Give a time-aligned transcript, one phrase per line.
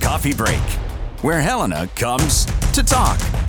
[0.00, 0.60] Coffee Break,
[1.22, 3.47] where Helena comes to talk.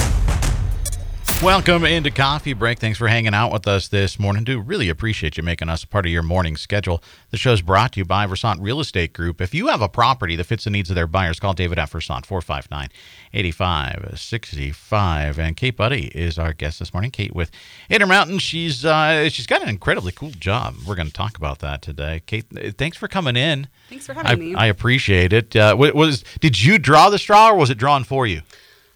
[1.42, 2.80] Welcome into Coffee Break.
[2.80, 4.44] Thanks for hanging out with us this morning.
[4.44, 7.02] Do really appreciate you making us a part of your morning schedule.
[7.30, 9.40] The show is brought to you by Versant Real Estate Group.
[9.40, 11.92] If you have a property that fits the needs of their buyers, call David at
[11.92, 12.90] Versant 459
[13.34, 15.40] 8565.
[15.40, 17.10] And Kate Buddy is our guest this morning.
[17.10, 17.52] Kate with
[17.90, 18.40] Intermountain.
[18.40, 20.76] She's uh, she's got an incredibly cool job.
[20.86, 22.22] We're going to talk about that today.
[22.26, 23.70] Kate, thanks for coming in.
[23.88, 24.56] Thanks for having I, me.
[24.56, 25.56] I appreciate it.
[25.56, 28.42] Uh, was did you draw the straw or was it drawn for you?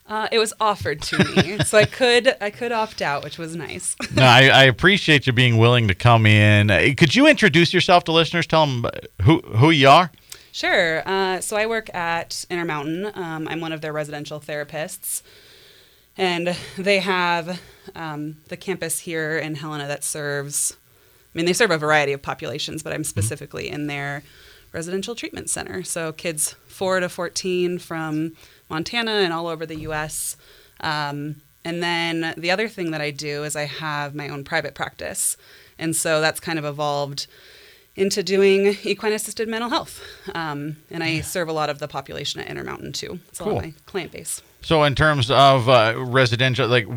[0.06, 3.56] Uh, it was offered to me, so I could I could opt out, which was
[3.56, 3.96] nice.
[4.14, 6.70] no, I, I, appreciate you being willing to come in.
[6.70, 8.46] Uh, could you introduce yourself to listeners?
[8.46, 8.86] Tell them
[9.22, 10.12] who who you are.
[10.52, 11.08] Sure.
[11.08, 13.12] Uh, so I work at Intermountain.
[13.16, 15.24] Um, I'm one of their residential therapists,
[16.18, 17.60] and they have
[17.96, 20.76] um, the campus here in Helena that serves.
[21.34, 23.76] I mean, they serve a variety of populations, but I'm specifically mm-hmm.
[23.76, 24.24] in their
[24.74, 25.82] residential treatment center.
[25.82, 28.34] So kids four to fourteen from
[28.70, 30.38] Montana and all over the U.S.
[30.80, 34.76] Um, and then the other thing that I do is I have my own private
[34.76, 35.38] practice,
[35.78, 37.28] and so that's kind of evolved
[37.96, 40.02] into doing equine assisted mental health.
[40.34, 41.22] Um, and I yeah.
[41.22, 43.20] serve a lot of the population at Intermountain too.
[43.30, 43.52] It's cool.
[43.52, 44.42] a lot of my client base.
[44.62, 46.88] So in terms of uh, residential, like,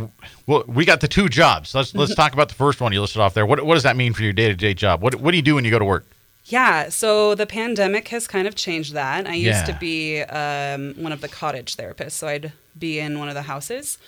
[0.47, 1.75] well, we got the two jobs.
[1.75, 3.44] Let's let's talk about the first one you listed off there.
[3.44, 5.03] What what does that mean for your day to day job?
[5.03, 6.06] What what do you do when you go to work?
[6.49, 9.27] Yeah, so the pandemic has kind of changed that.
[9.27, 13.29] I used to be um, one of the cottage therapists, so I'd be in one
[13.29, 13.99] of the houses.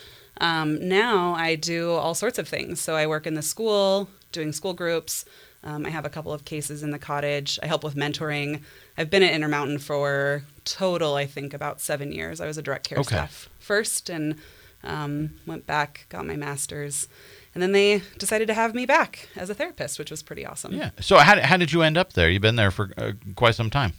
[0.41, 2.81] Um, now I do all sorts of things.
[2.81, 5.25] So I work in the school, doing school groups.
[5.65, 7.59] Um, I have a couple of cases in the cottage.
[7.61, 8.63] I help with mentoring.
[8.97, 12.41] I've been at Intermountain for total, I think, about seven years.
[12.41, 13.17] I was a direct care okay.
[13.17, 14.37] staff first and
[14.85, 17.09] um, went back, got my master's
[17.59, 20.73] and then they decided to have me back as a therapist, which was pretty awesome.
[20.73, 20.91] Yeah.
[21.01, 22.31] So how, how did you end up there?
[22.31, 23.95] You've been there for uh, quite some time.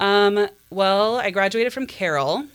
[0.00, 2.46] Um, well, I graduated from Carroll,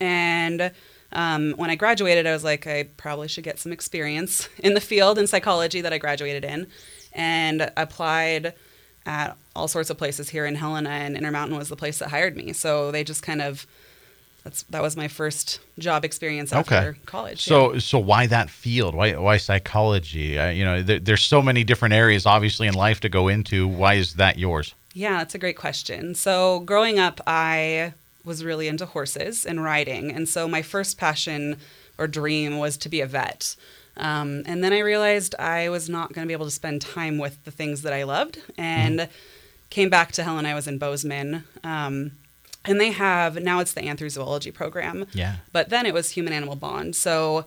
[0.00, 0.72] and
[1.12, 4.80] um, when I graduated, I was like, I probably should get some experience in the
[4.80, 6.66] field in psychology that I graduated in,
[7.12, 8.54] and applied
[9.04, 12.38] at all sorts of places here in Helena, and Intermountain was the place that hired
[12.38, 12.54] me.
[12.54, 13.66] So they just kind of
[14.48, 16.98] that's that was my first job experience after okay.
[17.04, 17.42] college.
[17.42, 17.80] So yeah.
[17.80, 18.94] so why that field?
[18.94, 20.38] Why why psychology?
[20.38, 23.68] Uh, you know, there, there's so many different areas obviously in life to go into.
[23.68, 24.74] Why is that yours?
[24.94, 26.14] Yeah, that's a great question.
[26.14, 27.92] So growing up, I
[28.24, 31.58] was really into horses and riding, and so my first passion
[31.98, 33.54] or dream was to be a vet.
[33.98, 37.18] Um, and then I realized I was not going to be able to spend time
[37.18, 39.08] with the things that I loved, and mm.
[39.68, 40.48] came back to Helena.
[40.48, 41.44] I was in Bozeman.
[41.62, 42.12] Um,
[42.68, 45.06] and they have now it's the anthrozoology program.
[45.12, 45.36] Yeah.
[45.52, 46.94] But then it was human animal bond.
[46.94, 47.44] So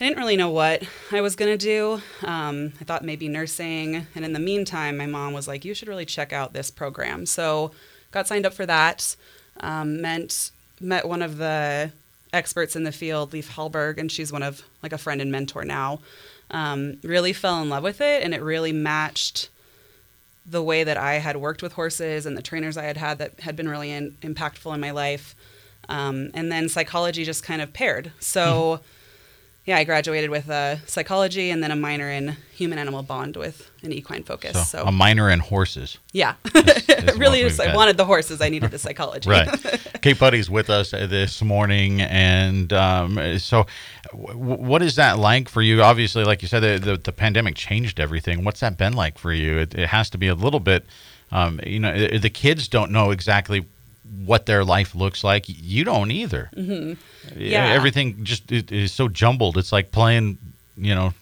[0.00, 0.82] I didn't really know what
[1.12, 2.02] I was gonna do.
[2.22, 5.88] Um, I thought maybe nursing, and in the meantime, my mom was like, "You should
[5.88, 7.70] really check out this program." So
[8.10, 9.14] got signed up for that.
[9.60, 10.50] Um, meant
[10.80, 11.92] met one of the
[12.32, 15.64] experts in the field, Leif Hallberg, and she's one of like a friend and mentor
[15.64, 16.00] now.
[16.50, 19.50] Um, really fell in love with it, and it really matched
[20.44, 23.40] the way that I had worked with horses and the trainers I had had that
[23.40, 25.34] had been really in, impactful in my life.
[25.88, 28.12] Um, and then psychology just kind of paired.
[28.18, 28.40] So,
[28.76, 28.84] mm-hmm.
[29.64, 33.70] Yeah, I graduated with a psychology and then a minor in human animal bond with
[33.82, 34.54] an equine focus.
[34.54, 34.84] So, so.
[34.84, 35.98] a minor in horses.
[36.10, 36.34] Yeah,
[37.16, 38.40] really, just, I wanted the horses.
[38.40, 39.30] I needed the psychology.
[39.30, 39.48] right.
[40.02, 43.66] Kate Buddy's with us this morning, and um, so
[44.12, 45.80] what is that like for you?
[45.80, 48.42] Obviously, like you said, the, the, the pandemic changed everything.
[48.42, 49.58] What's that been like for you?
[49.58, 50.86] It, it has to be a little bit,
[51.30, 53.64] um, you know, the kids don't know exactly
[54.04, 55.44] what their life looks like.
[55.46, 56.50] You don't either.
[56.56, 57.40] Mm-hmm.
[57.40, 57.66] Yeah.
[57.66, 59.56] Everything just is so jumbled.
[59.56, 60.38] It's like playing,
[60.76, 61.14] you know,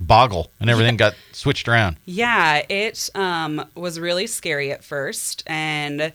[0.00, 1.96] boggle and everything got switched around.
[2.04, 5.42] Yeah, it um, was really scary at first.
[5.46, 6.12] And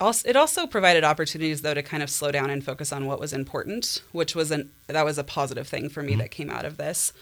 [0.00, 3.18] also, it also provided opportunities though to kind of slow down and focus on what
[3.18, 6.20] was important, which was an that was a positive thing for me mm-hmm.
[6.20, 7.12] that came out of this.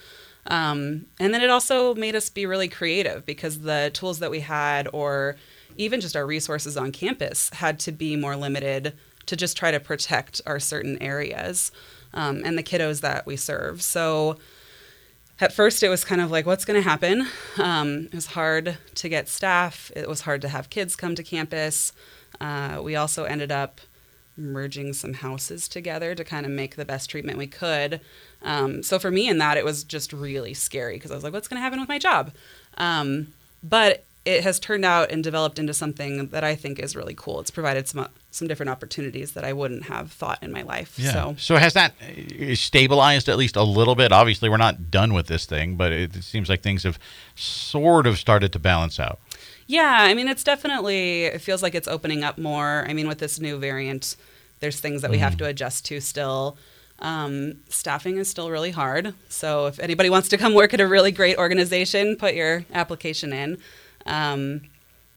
[0.49, 4.41] Um, and then it also made us be really creative because the tools that we
[4.41, 5.37] had, or
[5.77, 8.97] even just our resources on campus, had to be more limited
[9.27, 11.73] to just try to protect our certain areas
[12.15, 13.83] um, and the kiddos that we serve.
[13.83, 14.39] So
[15.41, 17.27] at first it was kind of like what's going to happen
[17.59, 21.23] um, it was hard to get staff it was hard to have kids come to
[21.23, 21.93] campus
[22.41, 23.81] uh, we also ended up
[24.37, 28.01] merging some houses together to kind of make the best treatment we could.
[28.43, 31.33] Um, so for me in that, it was just really scary because I was like,
[31.33, 32.33] what's going to happen with my job?
[32.77, 33.29] Um,
[33.63, 37.39] but it has turned out and developed into something that I think is really cool.
[37.41, 40.99] It's provided some some different opportunities that I wouldn't have thought in my life.
[40.99, 41.13] Yeah.
[41.13, 44.13] So, so has that uh, stabilized at least a little bit?
[44.13, 46.99] Obviously, we're not done with this thing, but it, it seems like things have
[47.35, 49.21] sort of started to balance out.
[49.69, 52.85] Yeah, I mean, it's definitely, it feels like it's opening up more.
[52.87, 54.17] I mean, with this new variant,
[54.61, 56.59] there's things that we have to adjust to still.
[56.99, 59.15] Um, staffing is still really hard.
[59.29, 63.33] So if anybody wants to come work at a really great organization, put your application
[63.33, 63.59] in.
[64.07, 64.63] Um,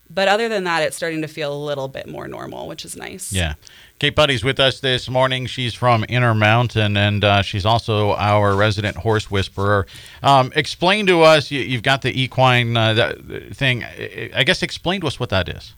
[0.10, 2.96] but other than that, it's starting to feel a little bit more normal, which is
[2.96, 3.32] nice.
[3.32, 3.54] Yeah.
[4.00, 5.46] Kate Buddy's with us this morning.
[5.46, 9.86] She's from Intermountain, and uh, she's also our resident horse whisperer.
[10.24, 13.14] Um, explain to us, you, you've got the equine uh,
[13.52, 13.84] thing.
[13.84, 15.74] I guess explain to us what that is.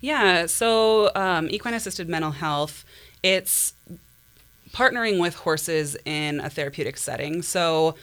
[0.00, 2.84] Yeah, so um, equine assisted mental health,
[3.22, 3.72] it's
[4.72, 7.42] partnering with horses in a therapeutic setting.
[7.42, 7.94] So,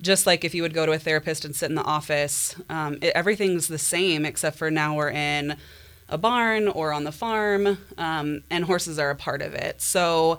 [0.00, 2.98] just like if you would go to a therapist and sit in the office, um,
[3.02, 5.56] it, everything's the same except for now we're in
[6.08, 9.80] a barn or on the farm, um, and horses are a part of it.
[9.80, 10.38] So,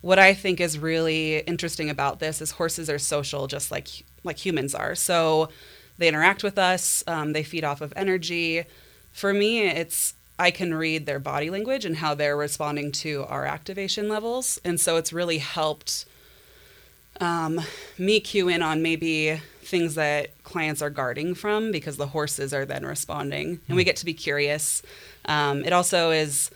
[0.00, 4.44] what I think is really interesting about this is horses are social, just like like
[4.44, 4.94] humans are.
[4.94, 5.48] So,
[5.98, 7.04] they interact with us.
[7.06, 8.64] Um, they feed off of energy.
[9.12, 13.46] For me, it's I can read their body language and how they're responding to our
[13.46, 16.04] activation levels, and so it's really helped
[17.20, 17.60] um,
[17.98, 22.64] me cue in on maybe things that clients are guarding from because the horses are
[22.64, 24.82] then responding, and we get to be curious.
[25.24, 26.50] Um, it also is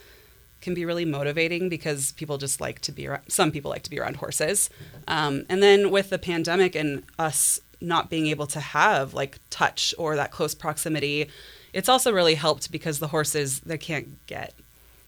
[0.61, 3.91] can be really motivating because people just like to be around, some people like to
[3.91, 4.69] be around horses.
[5.09, 9.95] Um, and then with the pandemic and us not being able to have like touch
[9.97, 11.31] or that close proximity,
[11.73, 14.55] it's also really helped because the horses they can't get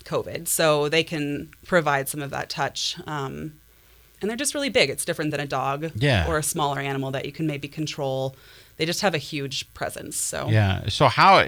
[0.05, 2.97] COVID, so they can provide some of that touch.
[3.07, 3.55] Um,
[4.23, 4.89] and they're just really big.
[4.89, 6.27] It's different than a dog Yeah.
[6.29, 8.35] or a smaller animal that you can maybe control.
[8.79, 10.17] They just have a huge presence.
[10.17, 10.89] So Yeah.
[10.89, 11.45] So how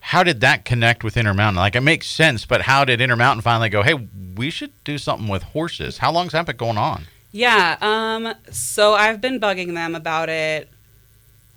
[0.00, 1.56] how did that connect with Intermountain?
[1.56, 3.82] Like it makes sense, but how did Intermountain finally go?
[3.82, 3.94] Hey,
[4.36, 5.98] we should do something with horses.
[5.98, 7.04] How long's that been going on?
[7.30, 7.76] Yeah.
[7.80, 10.68] Um, so I've been bugging them about it.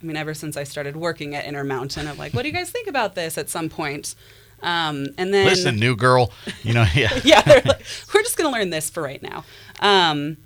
[0.01, 2.69] I mean, ever since I started working at Intermountain, I'm like, what do you guys
[2.69, 4.13] think about this at some point?
[4.61, 6.31] Um, and then Listen, new girl.
[6.63, 7.19] You know, yeah.
[7.23, 7.81] yeah, like,
[8.13, 9.43] we're just going to learn this for right now.
[9.79, 10.37] Um,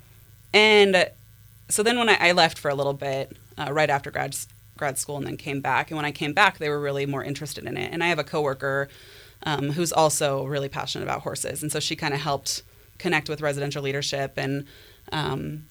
[0.52, 1.10] and
[1.68, 4.36] so then when I, I left for a little bit, uh, right after grad
[4.76, 7.22] grad school, and then came back, and when I came back, they were really more
[7.22, 7.92] interested in it.
[7.92, 8.88] And I have a coworker
[9.44, 12.62] um, who's also really passionate about horses, and so she kind of helped
[12.98, 14.64] connect with residential leadership and
[15.10, 15.64] um,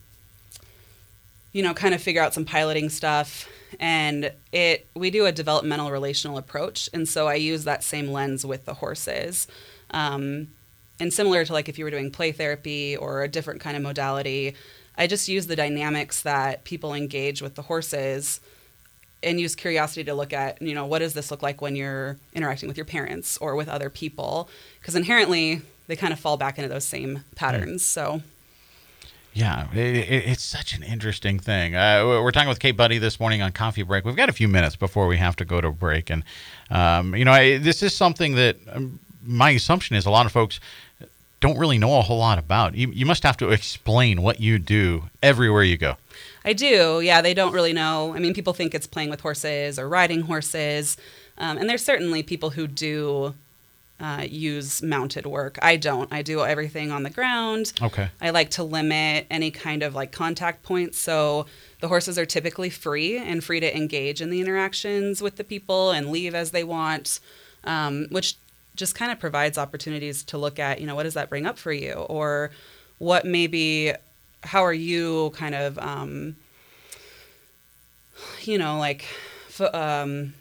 [1.54, 3.48] you know kind of figure out some piloting stuff.
[3.80, 6.90] And it we do a developmental relational approach.
[6.94, 9.48] And so i use that same lens with the horses.
[9.92, 10.48] Um,
[11.02, 13.84] and similar to like if you were doing play therapy or a different kind of
[13.84, 14.56] modality
[14.98, 18.40] i just use the dynamics that people engage with the horses
[19.24, 22.18] and use curiosity to look at you know what does this look like when you're
[22.34, 24.48] interacting with your parents or with other people
[24.80, 28.22] because inherently they kind of fall back into those same patterns so
[29.34, 31.74] Yeah, it, it, it's such an interesting thing.
[31.74, 34.04] Uh, we're talking with Kate Buddy this morning on Coffee Break.
[34.04, 36.26] We've got a few minutes before we have to go to break, and
[36.70, 40.32] um, you know, I, this is something that um, my assumption is a lot of
[40.32, 40.60] folks
[41.42, 42.76] don't really know a whole lot about.
[42.76, 45.98] You, you must have to explain what you do everywhere you go.
[46.46, 47.02] I do.
[47.04, 48.16] Yeah, they don't really know.
[48.16, 50.98] I mean, people think it's playing with horses or riding horses.
[51.38, 53.34] Um, and there's certainly people who do
[54.00, 55.60] uh, use mounted work.
[55.62, 56.12] I don't.
[56.12, 57.74] I do everything on the ground.
[57.82, 58.10] Okay.
[58.20, 60.98] I like to limit any kind of like contact points.
[61.00, 61.46] So
[61.80, 65.92] the horses are typically free and free to engage in the interactions with the people
[65.92, 67.20] and leave as they want,
[67.64, 68.36] um, which
[68.76, 71.58] just kind of provides opportunities to look at, you know, what does that bring up
[71.58, 71.94] for you?
[71.94, 72.52] Or
[72.98, 73.94] what maybe,
[74.44, 76.36] how are you kind of, um,
[78.42, 79.06] you know, like,
[79.74, 80.34] um,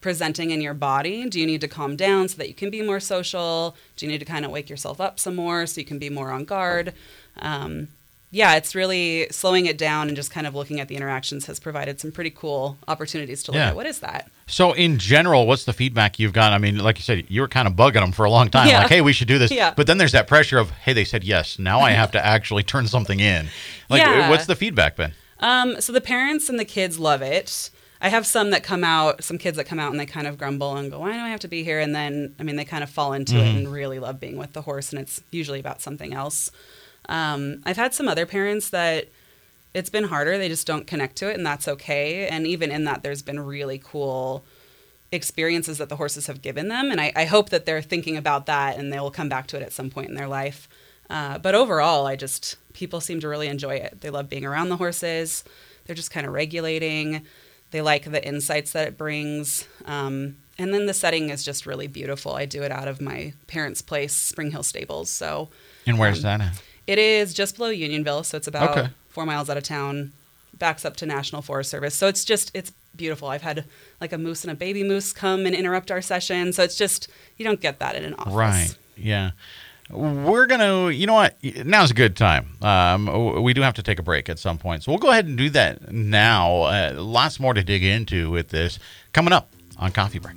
[0.00, 1.28] presenting in your body?
[1.28, 3.74] Do you need to calm down so that you can be more social?
[3.96, 6.10] Do you need to kind of wake yourself up some more so you can be
[6.10, 6.92] more on guard?
[7.38, 7.88] Um,
[8.34, 11.60] yeah, it's really slowing it down and just kind of looking at the interactions has
[11.60, 13.68] provided some pretty cool opportunities to look Yeah.
[13.68, 14.28] at what is that?
[14.48, 16.52] So, in general, what's the feedback you've got?
[16.52, 18.68] I mean, like you said, you were kind of bugging them for a long time,
[18.68, 18.78] Yeah.
[18.80, 19.72] like, "Hey, we should do this." Yeah.
[19.76, 21.58] But then there's that pressure of, "Hey, they said yes.
[21.58, 23.48] Now I have to actually turn something in."
[23.88, 24.28] Like, Yeah.
[24.28, 25.12] what's the feedback been?
[25.38, 27.70] Um, so the parents and the kids love it.
[28.00, 30.36] I have some that come out, some kids that come out and they kind of
[30.36, 32.64] grumble and go, "Why do I have to be here?" And then, I mean, they
[32.64, 35.60] kind of fall into it and really love being with the horse, and it's usually
[35.60, 36.50] about something else.
[37.08, 39.08] Um, I've had some other parents that
[39.72, 42.26] it's been harder; they just don't connect to it, and that's okay.
[42.28, 44.44] And even in that, there's been really cool
[45.12, 48.46] experiences that the horses have given them, and I, I hope that they're thinking about
[48.46, 50.68] that and they will come back to it at some point in their life.
[51.10, 54.00] Uh, but overall, I just people seem to really enjoy it.
[54.00, 55.44] They love being around the horses.
[55.84, 57.24] They're just kind of regulating.
[57.70, 59.66] They like the insights that it brings.
[59.84, 62.34] Um, and then the setting is just really beautiful.
[62.34, 65.10] I do it out of my parents' place, Spring Hill Stables.
[65.10, 65.50] So
[65.86, 66.62] And where's that at?
[66.86, 68.88] It is just below Unionville, so it's about Okay.
[69.08, 70.12] four miles out of town.
[70.58, 73.26] Backs up to National Forest Service, so it's just it's beautiful.
[73.28, 73.64] I've had
[74.00, 76.52] like a moose and a baby moose come and interrupt our session.
[76.52, 78.32] So it's just, you don't get that in an office.
[78.32, 78.76] Right.
[78.96, 79.32] Yeah.
[79.90, 81.36] We're going to, you know what?
[81.42, 82.56] Now's a good time.
[82.62, 84.84] Um, we do have to take a break at some point.
[84.84, 86.62] So we'll go ahead and do that now.
[86.62, 88.78] Uh, lots more to dig into with this
[89.12, 90.36] coming up on Coffee Break.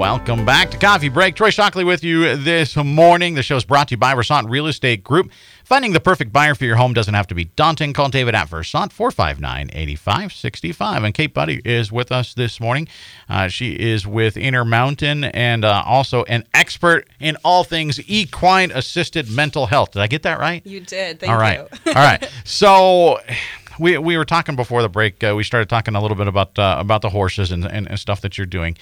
[0.00, 1.36] Welcome back to Coffee Break.
[1.36, 3.34] Troy Shockley with you this morning.
[3.34, 5.30] The show is brought to you by Versant Real Estate Group.
[5.62, 7.92] Finding the perfect buyer for your home doesn't have to be daunting.
[7.92, 11.04] Call David at Versant 459 8565.
[11.04, 12.88] And Kate Buddy is with us this morning.
[13.28, 19.30] Uh, she is with Intermountain and uh, also an expert in all things equine assisted
[19.30, 19.90] mental health.
[19.90, 20.66] Did I get that right?
[20.66, 21.20] You did.
[21.20, 21.58] Thank all right.
[21.58, 21.68] you.
[21.88, 22.26] all right.
[22.44, 23.20] So
[23.78, 25.22] we, we were talking before the break.
[25.22, 27.98] Uh, we started talking a little bit about uh, about the horses and, and, and
[27.98, 28.78] stuff that you're doing.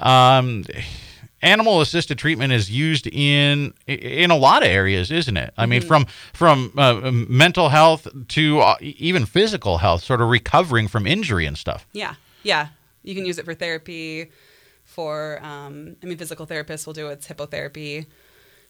[0.00, 0.64] Um,
[1.44, 5.52] animal assisted treatment is used in in a lot of areas, isn't it?
[5.56, 10.88] I mean, from from uh, mental health to uh, even physical health, sort of recovering
[10.88, 11.86] from injury and stuff.
[11.92, 12.68] Yeah, yeah.
[13.02, 14.30] You can use it for therapy.
[14.84, 17.08] For um, I mean, physical therapists will do.
[17.08, 18.06] It's hippotherapy,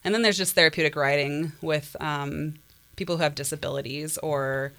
[0.02, 2.54] and then there's just therapeutic riding with um,
[2.96, 4.72] people who have disabilities, or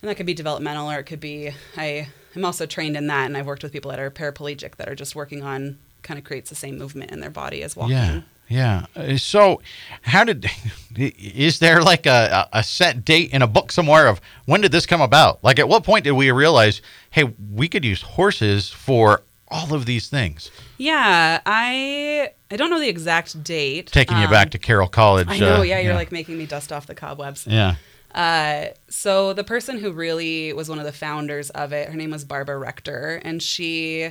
[0.00, 1.52] and that could be developmental, or it could be.
[1.76, 4.88] I am also trained in that, and I've worked with people that are paraplegic that
[4.88, 7.96] are just working on kind of creates the same movement in their body as walking.
[7.96, 8.20] Yeah.
[8.48, 8.86] Yeah.
[8.94, 9.60] Uh, So,
[10.02, 10.46] how did
[10.96, 14.86] is there like a, a set date in a book somewhere of when did this
[14.86, 15.42] come about?
[15.42, 19.86] Like, at what point did we realize, hey, we could use horses for all of
[19.86, 20.50] these things?
[20.78, 23.88] Yeah, I I don't know the exact date.
[23.92, 25.28] Taking you Um, back to Carroll College.
[25.28, 25.58] I know.
[25.58, 27.46] uh, yeah, you're like making me dust off the cobwebs.
[27.46, 27.76] yeah.
[28.14, 32.10] Uh, so the person who really was one of the founders of it, her name
[32.12, 34.10] was Barbara Rector, and she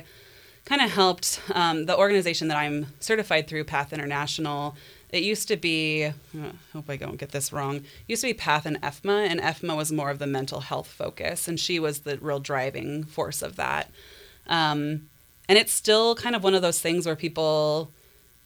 [0.64, 4.76] kind of helped um, the organization that I'm certified through, Path International.
[5.10, 6.12] It used to be, I
[6.72, 7.82] hope I don't get this wrong.
[8.06, 11.48] Used to be Path and EFMHA, and EFMHA was more of the mental health focus,
[11.48, 13.90] and she was the real driving force of that.
[14.46, 15.08] Um,
[15.48, 17.92] and it's still kind of one of those things where people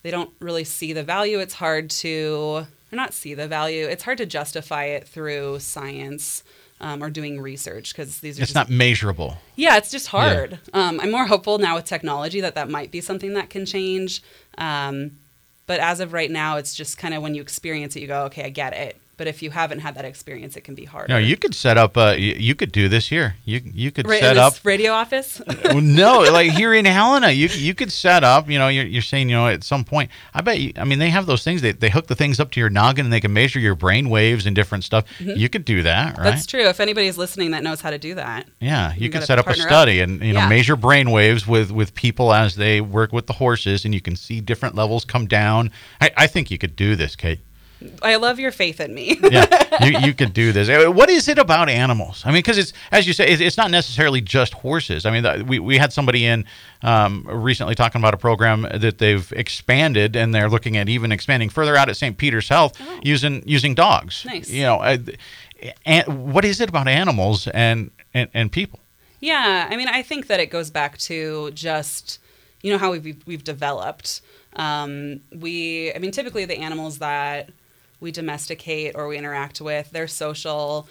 [0.02, 1.38] they don't really see the value.
[1.38, 3.86] It's hard to or not see the value.
[3.86, 6.42] It's hard to justify it through science
[6.80, 9.36] um, or doing research because these are It's just, not measurable.
[9.56, 10.58] yeah, it's just hard.
[10.72, 14.22] Um, I'm more hopeful now with technology that that might be something that can change.
[14.58, 15.12] Um,
[15.66, 18.24] but as of right now, it's just kind of when you experience it, you go,
[18.24, 18.96] okay, I get it.
[19.20, 21.10] But if you haven't had that experience, it can be hard.
[21.10, 21.94] No, you could set up.
[21.94, 23.36] Uh, you, you could do this here.
[23.44, 24.54] You you could right set up.
[24.64, 25.42] radio office.
[25.74, 28.48] no, like here in Helena, you you could set up.
[28.48, 30.10] You know, you're, you're saying you know at some point.
[30.32, 30.58] I bet.
[30.58, 31.60] You, I mean, they have those things.
[31.60, 34.08] They they hook the things up to your noggin and they can measure your brain
[34.08, 35.04] waves and different stuff.
[35.20, 36.14] You could do that, right?
[36.14, 36.24] Mm-hmm.
[36.24, 36.66] That's true.
[36.66, 39.44] If anybody's listening that knows how to do that, Yeah, you You could set up
[39.44, 39.68] a partner up.
[39.68, 40.48] study and you know Yeah.
[40.48, 44.16] measure brain waves with with people as they work with the horses, and you can
[44.16, 45.70] see different levels come down.
[46.00, 47.40] I, I think you could do this, Kate.
[48.02, 49.18] I love your faith in me.
[49.30, 50.68] yeah, you, you could do this.
[50.68, 52.22] Uh, What is it about animals?
[52.24, 55.06] I mean, because it's as you say, it's, not necessarily just horses.
[55.06, 56.44] I mean, the- we we had somebody in
[56.82, 61.48] um, recently talking about a program that they've expanded, and they're looking at even expanding
[61.48, 62.16] further out at St.
[62.16, 64.24] Peter's Health using using dogs.
[64.26, 64.32] Oh.
[64.32, 64.50] Nice.
[64.50, 64.98] You know, uh,
[65.86, 68.80] and what is it about animals and and, and people?
[69.20, 72.18] Yeah, I mean, I think that it goes back to just
[72.62, 74.22] you know how we've we've developed.
[74.56, 77.50] Um, we, I mean, typically the animals that
[78.00, 80.88] we domesticate or we interact with, they're social.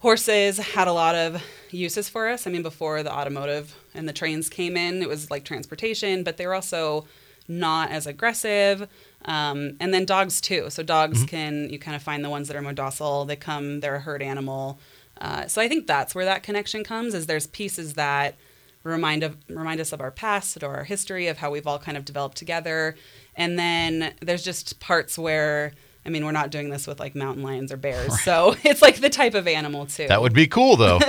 [0.00, 2.46] Horses had a lot of uses for us.
[2.46, 6.36] I mean, before the automotive and the trains came in, it was like transportation, but
[6.36, 7.06] they were also
[7.48, 8.86] not as aggressive.
[9.24, 10.68] Um, and then dogs too.
[10.68, 13.24] So dogs can you kind of find the ones that are more docile.
[13.24, 14.78] They come, they're a herd animal.
[15.20, 17.14] Uh, so I think that's where that connection comes.
[17.14, 18.36] Is there's pieces that
[18.82, 21.96] remind of remind us of our past or our history of how we've all kind
[21.96, 22.96] of developed together,
[23.36, 25.72] and then there's just parts where.
[26.06, 28.96] I mean, we're not doing this with like mountain lions or bears, so it's like
[29.00, 30.06] the type of animal too.
[30.08, 30.98] That would be cool, though.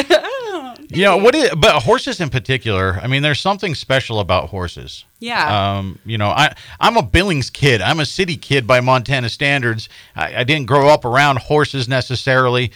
[0.90, 1.34] You know what?
[1.34, 3.00] Is, but horses in particular.
[3.02, 5.04] I mean, there's something special about horses.
[5.20, 5.78] Yeah.
[5.78, 7.82] Um, you know, I I'm a Billings kid.
[7.82, 9.90] I'm a city kid by Montana standards.
[10.16, 12.72] I, I didn't grow up around horses necessarily,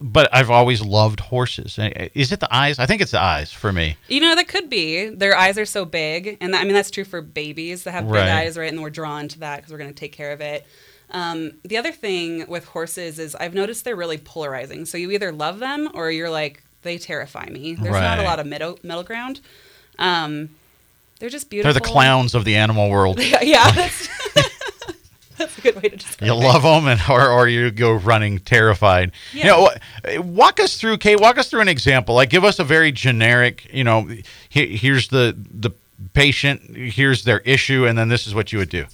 [0.00, 1.78] but I've always loved horses.
[2.14, 2.78] Is it the eyes?
[2.78, 3.96] I think it's the eyes for me.
[4.08, 5.08] You know, that could be.
[5.08, 6.38] Their eyes are so big.
[6.40, 8.28] And that, I mean, that's true for babies that have big Right.
[8.28, 8.72] eyes, right?
[8.72, 10.66] And we're drawn to that because we're going to take care of it.
[11.10, 14.84] Um, the other thing with horses is I've noticed they're really polarizing.
[14.86, 17.74] So you either love them or you're like, they terrify me.
[17.74, 19.40] There's not a lot of middle, middle ground.
[19.98, 20.50] Um,
[21.18, 21.72] they're just beautiful.
[21.72, 23.18] They're the clowns of the animal world.
[23.22, 24.08] Yeah, yeah that's,
[25.38, 26.36] that's a good way to describe You it.
[26.36, 29.12] love them, and or, or you go running terrified.
[29.32, 29.68] You Yeah.
[30.06, 31.20] know, walk us through, Kate.
[31.20, 32.14] Walk us through an example.
[32.14, 33.66] Like, give us a very generic.
[33.72, 34.08] You know,
[34.48, 35.70] he, here's the the
[36.14, 36.76] patient.
[36.76, 38.86] Here's their issue, and then this is what you would do.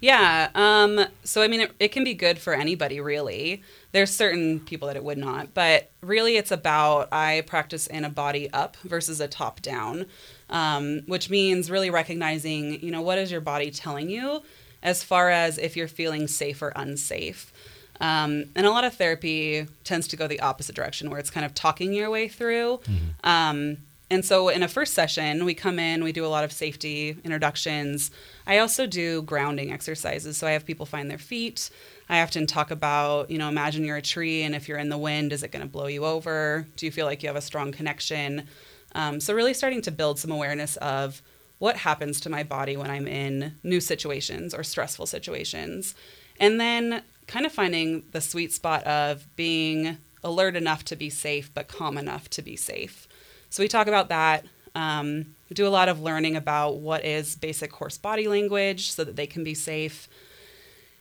[0.00, 0.50] Yeah.
[0.54, 3.62] Um, so, I mean, it, it can be good for anybody, really.
[3.92, 8.10] There's certain people that it would not, but really it's about I practice in a
[8.10, 10.06] body up versus a top down,
[10.50, 14.42] um, which means really recognizing, you know, what is your body telling you
[14.82, 17.52] as far as if you're feeling safe or unsafe.
[18.00, 21.44] Um, and a lot of therapy tends to go the opposite direction, where it's kind
[21.44, 22.80] of talking your way through.
[23.24, 23.78] Um,
[24.10, 27.16] and so, in a first session, we come in, we do a lot of safety
[27.24, 28.10] introductions.
[28.46, 30.38] I also do grounding exercises.
[30.38, 31.68] So, I have people find their feet.
[32.08, 34.96] I often talk about, you know, imagine you're a tree, and if you're in the
[34.96, 36.66] wind, is it going to blow you over?
[36.76, 38.48] Do you feel like you have a strong connection?
[38.94, 41.20] Um, so, really starting to build some awareness of
[41.58, 45.94] what happens to my body when I'm in new situations or stressful situations.
[46.40, 51.52] And then kind of finding the sweet spot of being alert enough to be safe,
[51.52, 53.07] but calm enough to be safe.
[53.50, 54.44] So we talk about that.
[54.74, 59.04] Um, we do a lot of learning about what is basic horse body language so
[59.04, 60.08] that they can be safe.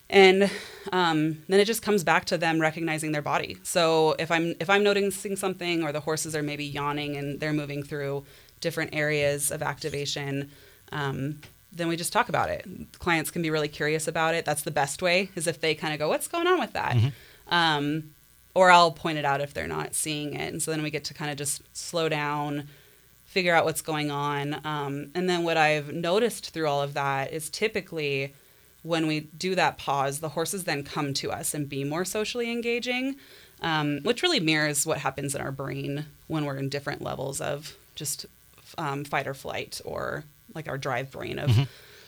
[0.09, 0.49] And
[0.93, 3.57] um, then it just comes back to them recognizing their body.
[3.63, 7.53] So if I'm if I'm noticing something, or the horses are maybe yawning and they're
[7.53, 8.23] moving through
[8.61, 10.49] different areas of activation,
[10.93, 11.41] um,
[11.73, 12.65] then we just talk about it.
[12.99, 14.45] Clients can be really curious about it.
[14.45, 16.95] That's the best way is if they kind of go, "What's going on with that?"
[17.49, 18.11] Um,
[18.57, 21.03] or I'll point it out if they're not seeing it, and so then we get
[21.05, 22.67] to kind of just slow down,
[23.25, 24.59] figure out what's going on.
[24.65, 28.33] Um, and then what I've noticed through all of that is typically
[28.81, 32.51] when we do that pause, the horses then come to us and be more socially
[32.51, 33.17] engaging,
[33.61, 37.77] um, which really mirrors what happens in our brain when we're in different levels of
[37.93, 38.25] just
[38.79, 40.23] um, fight or flight or
[40.55, 41.51] like our drive brain of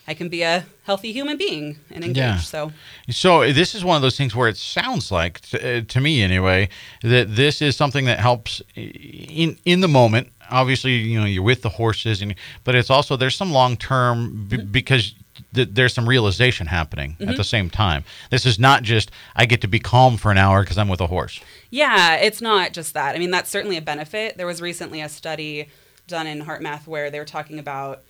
[0.10, 2.18] I can be a healthy human being and engage.
[2.18, 2.38] Yeah.
[2.38, 2.72] So
[3.10, 6.24] So this is one of those things where it sounds like, to, uh, to me
[6.24, 6.70] anyway,
[7.04, 10.30] that this is something that helps in in the moment.
[10.50, 14.48] Obviously, you know, you're with the horses, and but it's also there's some long term
[14.50, 15.14] b- because
[15.54, 18.04] th- there's some realization happening at the same time.
[18.32, 21.02] This is not just I get to be calm for an hour because I'm with
[21.02, 21.40] a horse.
[21.70, 23.16] Yeah, it's not just that.
[23.16, 24.38] I mean, that's certainly a benefit.
[24.38, 25.68] There was recently a study
[26.08, 28.02] done in HeartMath where they were talking about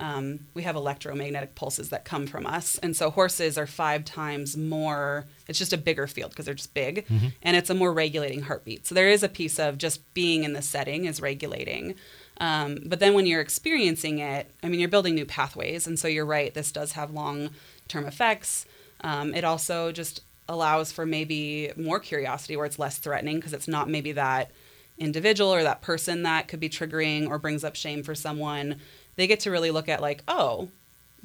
[0.00, 2.78] um, we have electromagnetic pulses that come from us.
[2.78, 6.74] And so horses are five times more, it's just a bigger field because they're just
[6.74, 7.04] big
[7.42, 8.86] and it's a more regulating heartbeat.
[8.86, 11.94] So there is a piece of just being in the setting is regulating.
[12.40, 15.86] Um, but then when you're experiencing it, I mean, you're building new pathways.
[15.86, 17.50] And so you're right, this does have long
[17.88, 18.66] term effects.
[19.00, 23.68] Um, it also just allows for maybe more curiosity where it's less threatening because it's
[23.68, 24.50] not maybe that
[24.96, 28.80] individual or that person that could be triggering or brings up shame for someone.
[29.18, 30.68] They get to really look at, like, oh,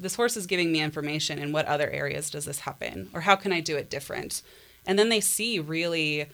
[0.00, 1.38] this horse is giving me information.
[1.38, 3.08] In what other areas does this happen?
[3.14, 4.42] Or how can I do it different?
[4.84, 6.26] And then they see really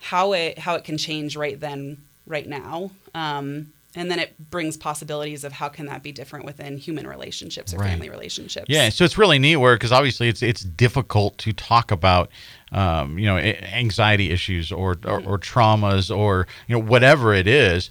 [0.00, 2.92] how it how it can change right then, right now.
[3.14, 7.74] Um, and then it brings possibilities of how can that be different within human relationships
[7.74, 7.90] or Right.
[7.90, 8.66] family relationships.
[8.68, 12.30] Yeah, so it's really neat where because obviously it's it's difficult to talk about
[12.70, 17.90] um, you know anxiety issues or, or or traumas or you know whatever it is,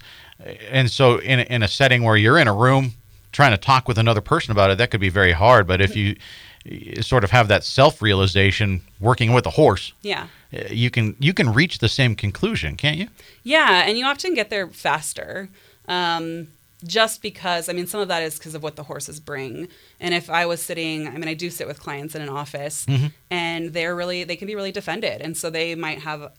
[0.70, 2.94] and so in in a setting where you're in a room
[3.32, 5.66] trying to talk with another person about it, that could be very hard.
[5.66, 6.16] But if you
[6.64, 10.28] you sort of have that self realization working with a horse, Yeah.
[10.54, 13.08] uh, you can you can reach the same conclusion, can't you?
[13.42, 15.48] Yeah, and you often get there faster.
[15.88, 16.48] Um,
[16.84, 19.68] just because, I mean, some of that is because of what the horses bring.
[20.00, 22.86] And if I was sitting, I mean, I do sit with clients in an office,
[23.30, 25.20] and they're really, they can be really defended.
[25.20, 26.32] And so they might have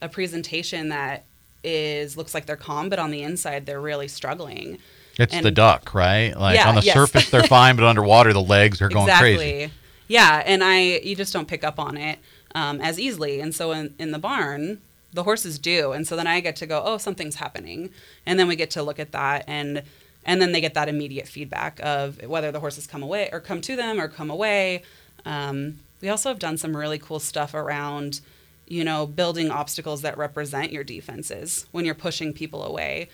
[0.00, 1.24] a presentation that
[1.62, 4.78] is looks like they're calm, but on the inside they're really struggling.
[5.20, 6.36] It's And- the duck, right?
[6.38, 6.94] Like Yeah, on the yes.
[6.94, 9.36] surface they're fine, but underwater the legs are going exactly.
[9.36, 9.72] crazy.
[10.08, 12.18] Yeah, and I you just don't pick up on it
[12.54, 13.40] um, as easily.
[13.40, 14.80] And so in, in the barn,
[15.12, 17.90] the horses do, and so then I get to go, oh, something's happening,
[18.26, 19.82] and then we get to look at that, and
[20.24, 23.60] and then they get that immediate feedback of whether the horses come away or come
[23.62, 24.82] to them or come away.
[25.24, 28.20] Um, we also have done some really cool stuff around,
[28.68, 33.08] you know, building obstacles that represent your defenses when you're pushing people away.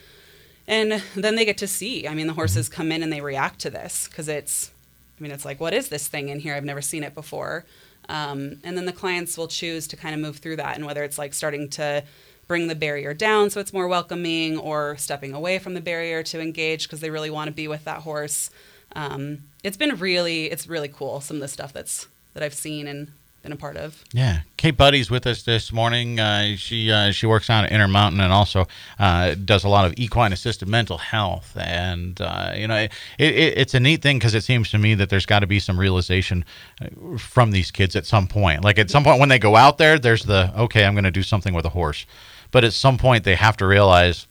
[0.68, 2.08] And then they get to see.
[2.08, 4.70] I mean, the horses come in and they react to this because it's,
[5.18, 6.54] I mean, it's like, what is this thing in here?
[6.54, 7.64] I've never seen it before.
[8.08, 11.02] Um, and then the clients will choose to kind of move through that, and whether
[11.02, 12.04] it's like starting to
[12.46, 16.40] bring the barrier down so it's more welcoming, or stepping away from the barrier to
[16.40, 18.50] engage because they really want to be with that horse.
[18.94, 21.20] Um, it's been really, it's really cool.
[21.20, 23.12] Some of the stuff that's that I've seen and
[23.46, 24.02] been a part of.
[24.12, 26.18] Yeah, Kate Buddy's with us this morning.
[26.18, 28.66] Uh, she uh, she works out at Intermountain and also
[28.98, 31.56] uh, does a lot of equine assisted mental health.
[31.56, 34.94] And uh, you know, it, it, it's a neat thing because it seems to me
[34.94, 36.44] that there's got to be some realization
[36.82, 38.64] uh, from these kids at some point.
[38.64, 41.12] Like at some point when they go out there, there's the okay, I'm going to
[41.12, 42.04] do something with a horse.
[42.50, 44.26] But at some point, they have to realize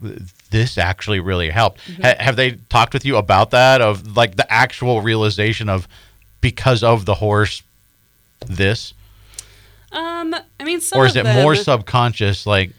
[0.50, 1.80] this actually really helped.
[1.82, 2.02] Mm-hmm.
[2.02, 3.82] Ha- have they talked with you about that?
[3.82, 5.88] Of like the actual realization of
[6.42, 7.64] because of the horse,
[8.48, 8.94] this,
[9.96, 12.46] Um, I mean, some or is it more subconscious?
[12.46, 12.72] Like,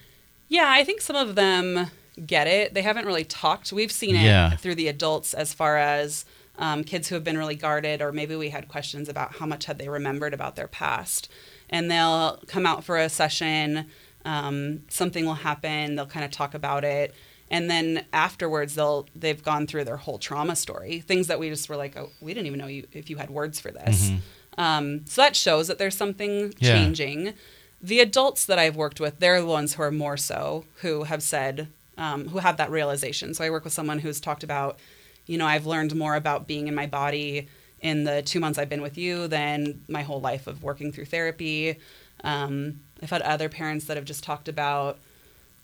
[0.48, 1.90] Yeah, I think some of them
[2.24, 2.74] get it.
[2.74, 3.72] They haven't really talked.
[3.72, 4.57] We've seen it Yeah.
[4.57, 6.24] through the adults as far as
[6.59, 9.66] um, kids who have been really guarded, or maybe we had questions about how much
[9.66, 11.29] had they remembered about their past.
[11.68, 13.87] And they'll come out for a session,
[14.24, 17.14] um, something will happen, they'll kind of talk about it.
[17.50, 21.68] And then afterwards, they'll they've gone through their whole trauma story, things that we just
[21.68, 24.11] were like, oh, we didn't even know you if you had words for this.
[24.59, 26.73] Um, so that shows that there's something Yeah.
[26.75, 27.35] changing.
[27.83, 31.23] The adults that I've worked with, they're the ones who are more so, who have
[31.23, 33.35] said, um, who have that realization.
[33.35, 34.79] So I work with someone who's talked about,
[35.27, 37.49] you know, I've learned more about being in my body
[37.81, 41.05] in the two months I've been with you than my whole life of working through
[41.07, 41.77] therapy.
[42.25, 44.99] Um, I've had other parents that have just talked about,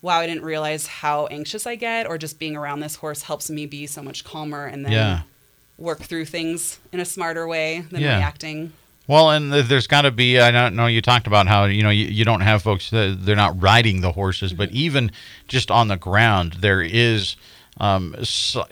[0.01, 3.49] wow, I didn't realize how anxious I get, or just being around this horse helps
[3.49, 5.21] me be so much calmer and then Yeah.
[5.77, 8.17] work through things in a smarter way than Yeah.
[8.17, 8.73] reacting.
[9.07, 10.39] Well, and there's got to be.
[10.39, 10.87] I don't know.
[10.87, 14.01] You talked about how you know you, you don't have folks that they're not riding
[14.01, 14.77] the horses, but mm-hmm.
[14.77, 15.11] even
[15.47, 17.35] just on the ground, there is.
[17.79, 18.65] Um, so,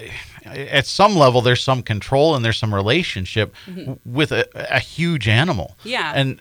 [0.46, 3.80] at some level, there's some control and there's some relationship mm-hmm.
[3.80, 5.76] w- with a, a huge animal.
[5.84, 6.14] Yeah.
[6.16, 6.40] and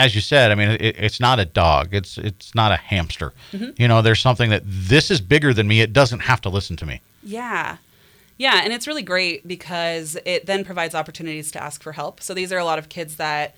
[0.00, 1.92] as you said, I mean, it, it's not a dog.
[1.92, 3.32] It's it's not a hamster.
[3.52, 3.70] Mm-hmm.
[3.76, 5.80] You know, there's something that this is bigger than me.
[5.80, 7.02] It doesn't have to listen to me.
[7.22, 7.76] Yeah.
[8.40, 12.22] Yeah, and it's really great because it then provides opportunities to ask for help.
[12.22, 13.54] So these are a lot of kids that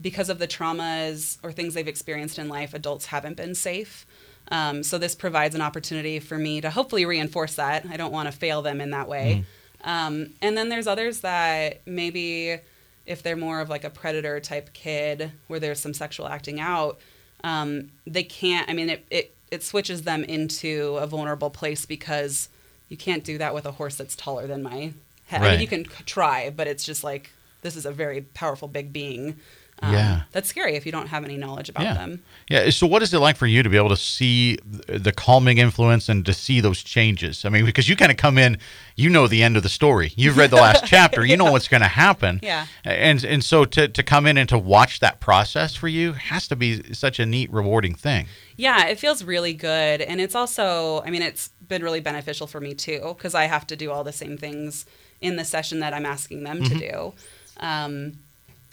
[0.00, 4.04] because of the traumas or things they've experienced in life, adults haven't been safe.
[4.50, 7.86] Um, so this provides an opportunity for me to hopefully reinforce that.
[7.88, 9.44] I don't want to fail them in that way.
[9.84, 12.58] Um, and then there's others that maybe
[13.06, 16.98] if they're more of like a predator type kid where there's some sexual acting out,
[17.44, 18.68] um, they can't.
[18.68, 22.48] I mean, it, it it switches them into a vulnerable place because
[22.88, 24.92] you can't do that with a horse that's taller than my
[25.26, 25.42] head.
[25.42, 27.30] I mean, you can try, but it's just like
[27.62, 29.36] this is a very powerful big being.
[29.82, 30.22] Um, Yeah.
[30.32, 31.94] that's scary if you don't have any knowledge about yeah.
[31.94, 32.22] them.
[32.48, 32.70] Yeah.
[32.70, 36.08] So, what is it like for you to be able to see the calming influence
[36.08, 37.44] and to see those changes?
[37.44, 38.56] I mean, because you kind of come in,
[38.94, 40.14] you know the end of the story.
[40.16, 41.26] You've read the last chapter.
[41.26, 42.40] You know what's going to happen.
[42.42, 42.68] Yeah.
[42.84, 46.48] And and so to to come in and to watch that process for you has
[46.48, 48.28] to be such a neat, rewarding thing.
[48.56, 50.00] Yeah, it feels really good.
[50.00, 53.66] And it's also, I mean, it's been really beneficial for me too, because I have
[53.68, 54.86] to do all the same things
[55.20, 57.14] in the session that I'm asking them to do.
[57.58, 58.18] Um,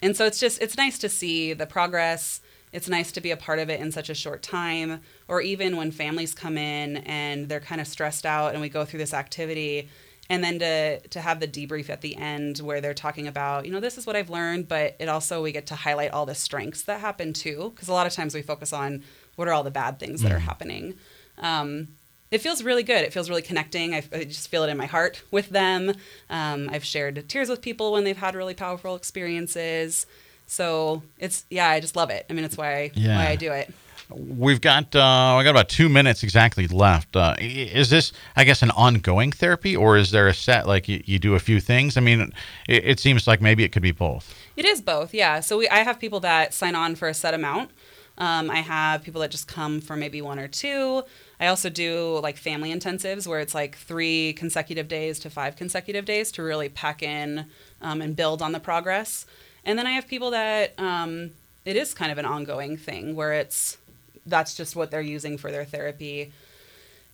[0.02, 2.42] and so it's just, it's nice to see the progress.
[2.74, 5.00] It's nice to be a part of it in such a short time.
[5.28, 8.84] Or even when families come in and they're kind of stressed out and we go
[8.84, 9.90] through this activity.
[10.30, 13.72] And then to, to have the debrief at the end where they're talking about, you
[13.72, 16.36] know, this is what I've learned, but it also, we get to highlight all the
[16.36, 17.72] strengths that happen too.
[17.74, 19.04] Because a lot of times we focus on
[19.36, 20.96] what are all the bad things that are happening.
[21.38, 21.90] Um,
[22.34, 23.04] it feels really good.
[23.04, 23.94] It feels really connecting.
[23.94, 25.94] I, I just feel it in my heart with them.
[26.30, 30.06] Um, I've shared tears with people when they've had really powerful experiences.
[30.48, 32.26] So it's yeah, I just love it.
[32.30, 33.18] I mean, it's why I, Yeah.
[33.18, 33.74] why I do it.
[34.10, 37.16] We've got uh, we got about two minutes exactly left.
[37.16, 41.02] Uh, is this, I guess, an ongoing therapy, or is there a set like you,
[41.06, 41.98] you do a few things?
[41.98, 42.34] I mean,
[42.68, 44.36] it, it seems like maybe it could be both.
[44.58, 45.40] It is both, yeah.
[45.40, 47.72] So we, I have people that sign on for a set amount.
[48.18, 51.04] Um, I have people that just come for maybe one or two.
[51.44, 56.06] I also do like family intensives where it's like three consecutive days to five consecutive
[56.06, 57.48] days to really pack in
[57.82, 59.26] um, and build on the progress.
[59.66, 61.32] And then I have people that um,
[61.66, 63.78] it is kind of an ongoing thing where it's
[64.26, 66.32] that's just what they're using for their therapy.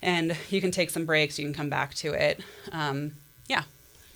[0.00, 2.38] And you can take some breaks, you can come back to it.
[2.70, 3.14] Um,
[3.48, 3.64] yeah.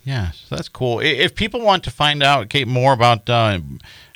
[0.05, 1.01] Yeah, so that's cool.
[1.01, 3.59] If people want to find out, Kate, more about uh,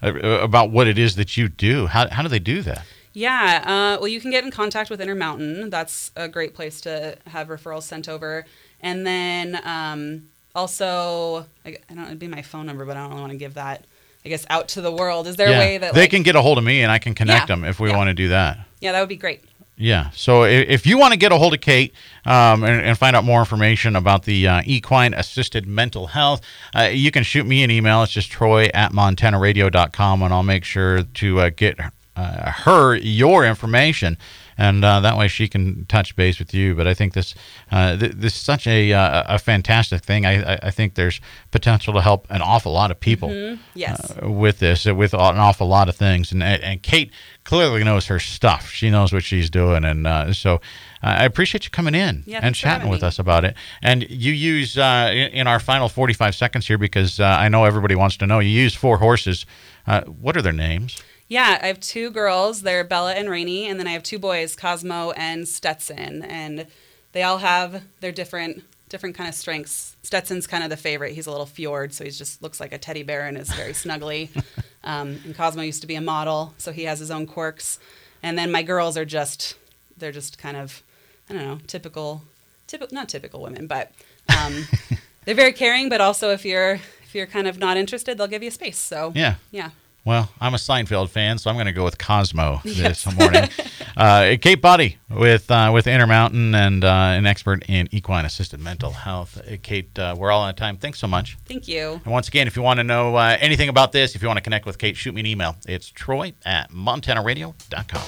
[0.01, 2.85] uh, about what it is that you do, how, how do they do that?
[3.19, 5.69] Yeah, uh, well, you can get in contact with Intermountain.
[5.69, 8.45] That's a great place to have referrals sent over.
[8.79, 13.09] And then um, also, I, I don't, it'd be my phone number, but I don't
[13.09, 13.83] really want to give that,
[14.23, 15.27] I guess, out to the world.
[15.27, 15.57] Is there yeah.
[15.57, 17.49] a way that they like, can get a hold of me and I can connect
[17.49, 17.97] Yeah, them if we yeah.
[17.97, 18.57] want to do that?
[18.79, 19.43] Yeah, that would be great.
[19.75, 20.11] Yeah.
[20.11, 21.93] So if you want to get a hold of Kate
[22.25, 26.39] um, and, and find out more information about the uh, equine assisted mental health,
[26.73, 28.01] uh, you can shoot me an email.
[28.03, 31.79] It's just troy at montanaradio.com, and I'll make sure to uh, get
[32.19, 34.17] uh, her your information.
[34.61, 36.75] And uh, that way she can touch base with you.
[36.75, 37.33] But I think this
[37.71, 40.25] uh, th- this is such a, uh, a fantastic thing.
[40.25, 44.11] I, I, I think there's potential to help an awful lot of people Yes.
[44.21, 46.33] uh, with this, with an awful lot of things.
[46.33, 47.09] And and Kate
[47.45, 48.69] clearly knows her stuff.
[48.69, 50.59] She knows what she's doing, and uh, so
[51.01, 53.55] I appreciate you coming in Yeah, and chatting with us about it.
[53.81, 57.63] And you use uh, in, in our final 45 seconds here because uh, I know
[57.63, 58.39] everybody wants to know.
[58.39, 59.45] You use four horses.
[59.87, 61.01] Uh, what are their names?
[61.29, 62.63] Yeah, I have two girls.
[62.63, 66.65] They're Bella and Rainy, and then I have two boys, Cosmo and Stetson, and
[67.11, 69.95] they all have their different different kind of strengths.
[70.01, 71.13] Stetson's kind of the favorite.
[71.13, 73.73] He's a little fjord, so he just looks like a teddy bear and is very
[73.73, 74.29] snuggly.
[74.81, 77.79] Um, and Cosmo used to be a model, so he has his own quirks.
[78.23, 79.55] And then my girls are just
[79.97, 80.81] they're just kind of
[81.29, 82.23] I don't know typical
[82.65, 83.91] typical not typical women, but
[84.39, 84.67] um,
[85.25, 85.89] they're very caring.
[85.89, 88.77] But also if you're if you're kind of not interested, they'll give you space.
[88.77, 89.35] So Yeah.
[89.51, 89.71] yeah.
[90.05, 93.47] Well, I'm a Seinfeld fan, so I'm going to go with Cosmo this morning.
[93.95, 98.91] Uh, Kate Body with uh, with Intermountain and uh, an expert in equine assisted mental
[98.91, 99.37] health.
[99.37, 100.77] Uh, Kate, uh, we're all out of time.
[100.77, 101.37] Thanks so much.
[101.45, 102.01] Thank you.
[102.03, 104.37] And once again, if you want to know uh, anything about this, if you want
[104.37, 105.55] to connect with Kate, shoot me an email.
[105.67, 108.01] It's troy at montanaradio.com.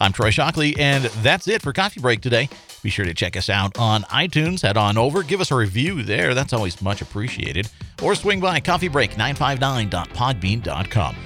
[0.00, 2.48] I'm Troy Shockley, and that's it for Coffee Break today.
[2.84, 4.60] Be sure to check us out on iTunes.
[4.60, 6.34] Head on over, give us a review there.
[6.34, 7.70] That's always much appreciated.
[8.02, 11.16] Or swing by coffeebreak959.podbean.com.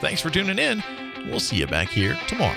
[0.00, 0.80] Thanks for tuning in.
[1.26, 2.54] We'll see you back here tomorrow.